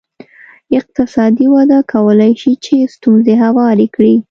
[0.77, 4.15] اقتصادي وده کولای شي چې ستونزې هوارې کړي.